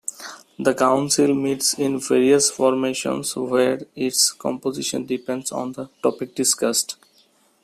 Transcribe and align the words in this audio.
The 0.57 0.73
Council 0.73 1.35
meets 1.35 1.75
in 1.75 1.99
various 1.99 2.49
formations 2.49 3.35
where 3.35 3.81
its 3.95 4.31
composition 4.31 5.05
depends 5.05 5.51
on 5.51 5.73
the 5.73 5.91
topic 6.01 6.33
discussed. 6.33 6.95